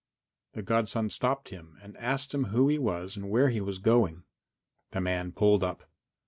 [0.53, 4.23] The godson stopped him and asked him who he was and where he was going.
[4.93, 5.91] The man pulled up.